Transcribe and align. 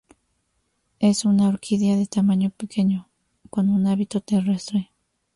Es 0.97 1.25
una 1.25 1.47
orquídea 1.47 1.95
de 1.95 2.07
tamaño 2.07 2.49
pequeño, 2.49 3.07
con 3.51 3.69
un 3.69 3.85
hábito 3.85 4.19
terrestre. 4.19 4.89